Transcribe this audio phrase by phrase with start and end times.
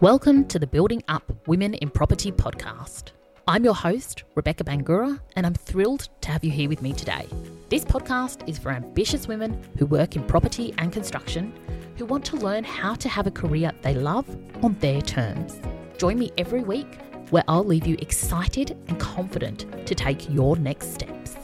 [0.00, 3.10] Welcome to the Building Up Women in Property podcast.
[3.48, 7.26] I'm your host, Rebecca Bangura, and I'm thrilled to have you here with me today.
[7.68, 11.52] This podcast is for ambitious women who work in property and construction
[11.96, 14.28] who want to learn how to have a career they love
[14.62, 15.60] on their terms.
[15.98, 20.94] Join me every week where I'll leave you excited and confident to take your next
[20.94, 21.36] steps.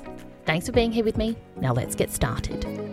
[0.47, 1.37] Thanks for being here with me.
[1.57, 2.84] Now let's get started.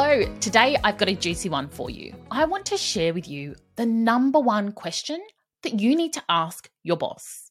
[0.00, 2.14] Hello, today I've got a juicy one for you.
[2.30, 5.20] I want to share with you the number one question
[5.64, 7.50] that you need to ask your boss.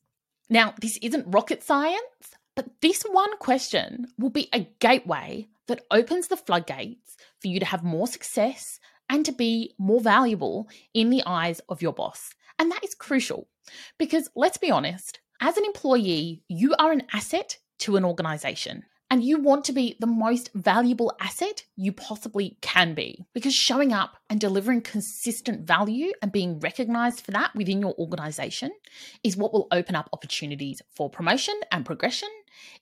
[0.49, 6.29] Now, this isn't rocket science, but this one question will be a gateway that opens
[6.29, 11.23] the floodgates for you to have more success and to be more valuable in the
[11.25, 12.33] eyes of your boss.
[12.57, 13.49] And that is crucial
[13.97, 19.23] because let's be honest, as an employee, you are an asset to an organization and
[19.23, 24.17] you want to be the most valuable asset you possibly can be because showing up
[24.29, 28.71] and delivering consistent value and being recognized for that within your organization
[29.23, 32.29] is what will open up opportunities for promotion and progression.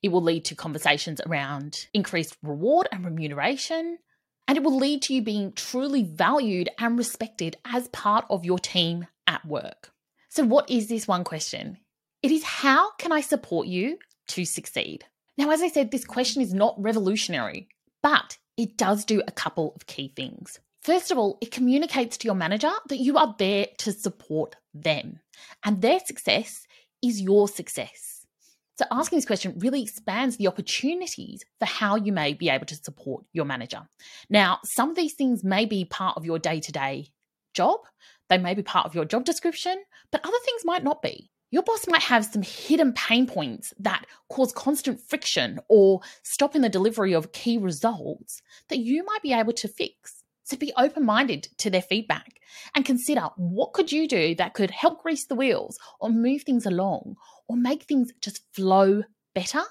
[0.01, 3.99] It will lead to conversations around increased reward and remuneration.
[4.47, 8.59] And it will lead to you being truly valued and respected as part of your
[8.59, 9.91] team at work.
[10.29, 11.79] So, what is this one question?
[12.21, 15.05] It is how can I support you to succeed?
[15.37, 17.67] Now, as I said, this question is not revolutionary,
[18.01, 20.59] but it does do a couple of key things.
[20.81, 25.19] First of all, it communicates to your manager that you are there to support them,
[25.63, 26.65] and their success
[27.03, 28.25] is your success.
[28.77, 32.75] So, asking this question really expands the opportunities for how you may be able to
[32.75, 33.87] support your manager.
[34.29, 37.07] Now, some of these things may be part of your day to day
[37.53, 37.79] job,
[38.29, 41.63] they may be part of your job description, but other things might not be your
[41.63, 46.69] boss might have some hidden pain points that cause constant friction or stop in the
[46.69, 50.23] delivery of key results that you might be able to fix.
[50.43, 52.39] So be open-minded to their feedback
[52.75, 56.65] and consider what could you do that could help grease the wheels or move things
[56.65, 57.15] along
[57.47, 59.03] or make things just flow
[59.33, 59.61] better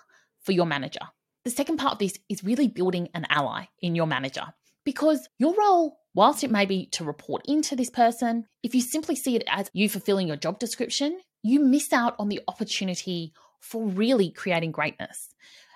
[0.42, 1.00] for your manager.
[1.44, 4.46] The second part of this is really building an ally in your manager
[4.84, 9.16] because your role whilst it may be to report into this person, if you simply
[9.16, 13.86] see it as you fulfilling your job description, you miss out on the opportunity for
[13.86, 15.28] really creating greatness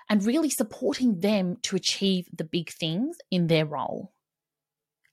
[0.09, 4.11] and really supporting them to achieve the big things in their role.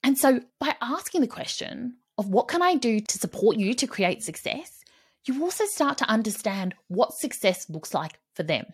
[0.03, 3.87] And so, by asking the question of what can I do to support you to
[3.87, 4.81] create success,
[5.27, 8.65] you also start to understand what success looks like for them.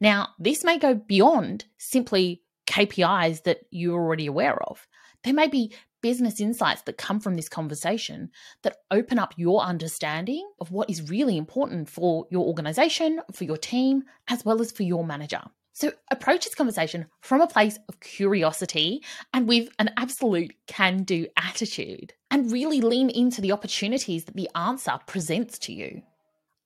[0.00, 4.86] Now, this may go beyond simply KPIs that you're already aware of.
[5.24, 5.72] There may be
[6.02, 8.30] business insights that come from this conversation
[8.62, 13.56] that open up your understanding of what is really important for your organization, for your
[13.56, 15.42] team, as well as for your manager.
[15.72, 21.28] So approach this conversation from a place of curiosity and with an absolute can do
[21.36, 26.02] attitude, and really lean into the opportunities that the answer presents to you.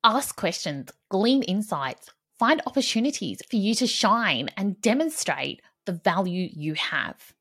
[0.03, 6.75] Ask questions, glean insights, find opportunities for you to shine and demonstrate the value you
[6.75, 7.35] have.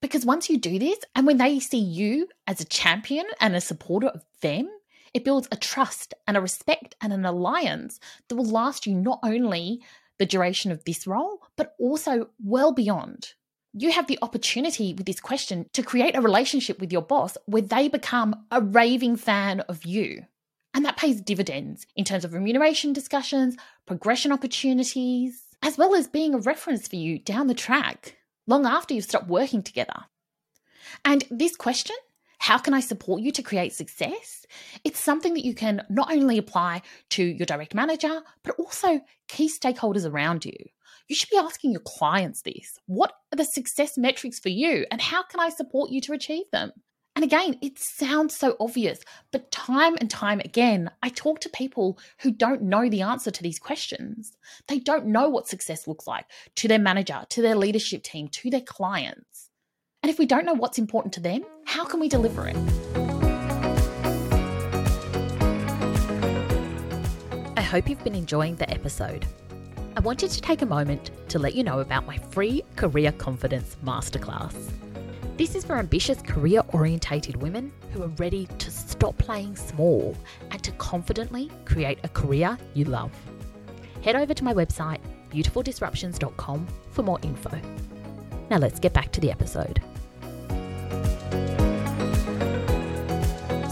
[0.00, 3.60] Because once you do this, and when they see you as a champion and a
[3.60, 4.68] supporter of them,
[5.12, 9.20] it builds a trust and a respect and an alliance that will last you not
[9.22, 9.82] only
[10.18, 13.34] the duration of this role, but also well beyond.
[13.72, 17.62] You have the opportunity with this question to create a relationship with your boss where
[17.62, 20.24] they become a raving fan of you.
[20.72, 23.56] And that pays dividends in terms of remuneration discussions,
[23.86, 28.16] progression opportunities, as well as being a reference for you down the track
[28.50, 30.04] long after you've stopped working together.
[31.04, 31.96] And this question,
[32.38, 34.44] how can I support you to create success?
[34.82, 39.48] It's something that you can not only apply to your direct manager, but also key
[39.48, 40.56] stakeholders around you.
[41.06, 42.78] You should be asking your clients this.
[42.86, 46.50] What are the success metrics for you, and how can I support you to achieve
[46.50, 46.72] them?
[47.16, 49.00] And again, it sounds so obvious,
[49.32, 53.42] but time and time again, I talk to people who don't know the answer to
[53.42, 54.32] these questions.
[54.68, 56.26] They don't know what success looks like
[56.56, 59.50] to their manager, to their leadership team, to their clients.
[60.02, 62.56] And if we don't know what's important to them, how can we deliver it?
[67.56, 69.26] I hope you've been enjoying the episode.
[69.96, 73.76] I wanted to take a moment to let you know about my free Career Confidence
[73.84, 74.54] Masterclass.
[75.40, 80.14] This is for ambitious, career orientated women who are ready to stop playing small
[80.50, 83.10] and to confidently create a career you love.
[84.02, 85.00] Head over to my website,
[85.30, 87.58] beautifuldisruptions.com, for more info.
[88.50, 89.80] Now let's get back to the episode.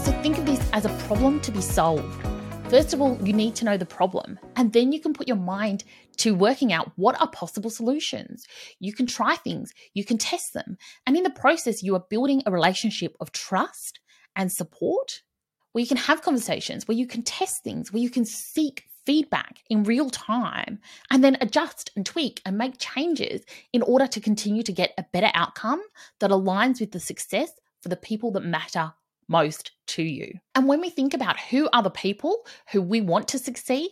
[0.03, 2.25] So think of this as a problem to be solved
[2.69, 5.37] First of all, you need to know the problem, and then you can put your
[5.37, 5.83] mind
[6.17, 8.45] to working out what are possible solutions.
[8.79, 10.77] You can try things, you can test them,
[11.07, 13.99] and in the process, you are building a relationship of trust
[14.35, 15.23] and support
[15.71, 19.63] where you can have conversations, where you can test things, where you can seek feedback
[19.71, 20.77] in real time
[21.09, 23.41] and then adjust and tweak and make changes
[23.73, 25.81] in order to continue to get a better outcome
[26.19, 27.51] that aligns with the success
[27.81, 28.93] for the people that matter
[29.29, 30.33] most to you.
[30.55, 33.91] And when we think about who are the people who we want to succeed,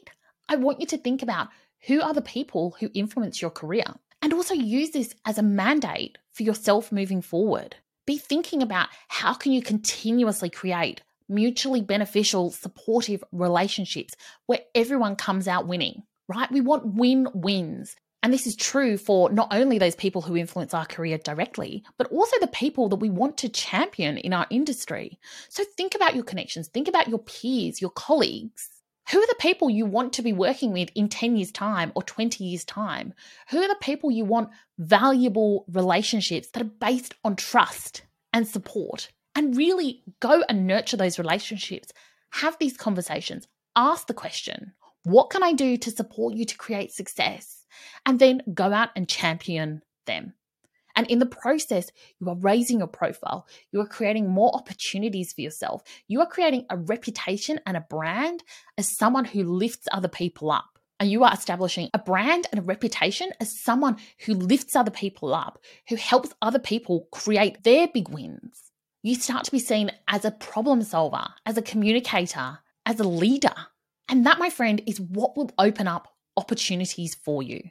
[0.49, 1.47] I want you to think about
[1.87, 3.85] who are the people who influence your career
[4.21, 7.75] and also use this as a mandate for yourself moving forward.
[8.05, 15.47] Be thinking about how can you continuously create mutually beneficial, supportive relationships where everyone comes
[15.47, 16.51] out winning, right?
[16.51, 17.95] We want win wins.
[18.27, 22.11] And this is true for not only those people who influence our career directly, but
[22.11, 25.17] also the people that we want to champion in our industry.
[25.47, 28.67] So think about your connections, think about your peers, your colleagues.
[29.11, 32.03] Who are the people you want to be working with in 10 years' time or
[32.03, 33.13] 20 years' time?
[33.51, 38.01] Who are the people you want valuable relationships that are based on trust
[38.33, 39.09] and support?
[39.37, 41.93] and really go and nurture those relationships.
[42.31, 43.47] Have these conversations.
[43.75, 44.73] Ask the question
[45.09, 47.65] what can I do to support you to create success?
[48.05, 50.33] And then go out and champion them.
[50.95, 53.47] And in the process, you are raising your profile.
[53.71, 55.83] You are creating more opportunities for yourself.
[56.07, 58.43] You are creating a reputation and a brand
[58.77, 60.79] as someone who lifts other people up.
[60.99, 65.35] And you are establishing a brand and a reputation as someone who lifts other people
[65.35, 65.59] up,
[65.89, 68.67] who helps other people create their big wins
[69.07, 73.53] you start to be seen as a problem solver, as a communicator, as a leader.
[74.09, 77.61] And that, my friend, is what will open up opportunities for you.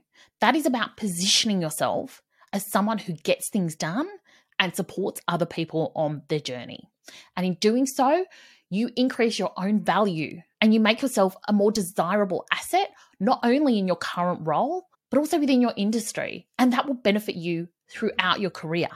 [0.41, 2.23] That is about positioning yourself
[2.53, 4.09] as someone who gets things done
[4.59, 6.91] and supports other people on their journey.
[7.37, 8.27] And in doing so,
[8.69, 12.91] you increase your own value and you make yourself a more desirable asset,
[13.21, 16.49] not only in your current role, but also within your industry.
[16.59, 18.88] And that will benefit you throughout your career.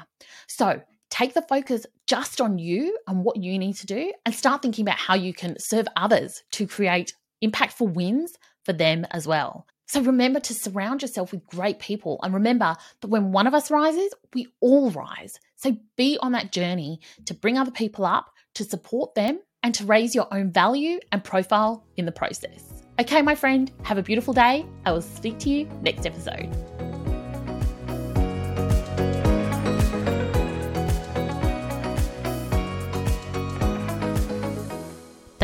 [0.49, 4.63] So, take the focus just on you and what you need to do and start
[4.63, 9.67] thinking about how you can serve others to create impactful wins for them as well.
[9.87, 13.73] So remember to surround yourself with great people and remember that when one of us
[13.73, 15.35] rises, we all rise.
[15.57, 19.85] So be on that journey to bring other people up, to support them, and to
[19.85, 22.85] raise your own value and profile in the process.
[23.01, 24.65] Okay, my friend, have a beautiful day.
[24.87, 26.49] I will speak to you next episode.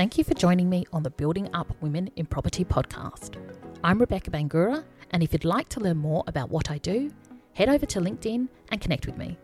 [0.06, 3.42] Thank you for joining me on the Building Up Women in Property podcast.
[3.82, 7.10] I'm Rebecca Bangura, and if you'd like to learn more about what I do,
[7.54, 9.36] head over to LinkedIn and connect with me.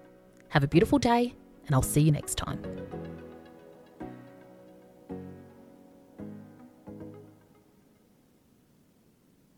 [0.50, 1.34] Have a beautiful day,
[1.66, 2.62] and I'll see you next time.